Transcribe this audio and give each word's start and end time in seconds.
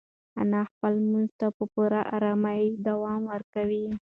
انا 0.41 0.61
خپل 0.71 0.91
لمانځه 1.03 1.33
ته 1.39 1.47
په 1.57 1.63
پوره 1.73 2.01
ارامۍ 2.15 2.61
دوام 2.87 3.21
ورکوي. 3.33 3.85